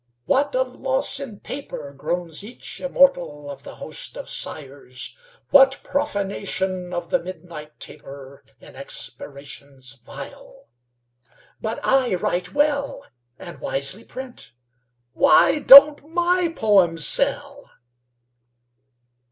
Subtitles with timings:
[0.25, 5.15] "What a loss in paper," Groans each immortal of the host of sighers!
[5.51, 10.71] "What profanation of the midnight taper In expirations vile!
[11.61, 13.05] But I write well,
[13.37, 14.53] And wisely print.
[15.13, 17.69] Why don't my poems sell?"